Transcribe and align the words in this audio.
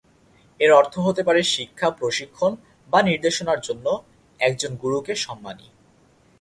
এর 0.59 0.71
অর্থ 0.71 0.93
হতে 0.99 1.21
পারে 1.23 1.41
শিক্ষা, 1.53 1.87
প্রশিক্ষণ 1.91 2.51
বা 2.89 2.99
নির্দেশনার 3.01 3.59
জন্য 3.59 3.85
একজন 4.39 4.71
গুরুকে 4.75 5.13
সম্মানী। 5.15 5.67